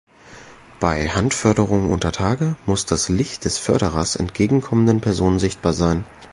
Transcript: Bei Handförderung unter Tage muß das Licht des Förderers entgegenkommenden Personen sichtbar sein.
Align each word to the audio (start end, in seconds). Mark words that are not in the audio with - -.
Bei 0.79 1.09
Handförderung 1.09 1.91
unter 1.91 2.11
Tage 2.11 2.55
muß 2.65 2.87
das 2.87 3.07
Licht 3.09 3.45
des 3.45 3.59
Förderers 3.59 4.15
entgegenkommenden 4.15 4.99
Personen 4.99 5.37
sichtbar 5.37 5.73
sein. 5.73 6.05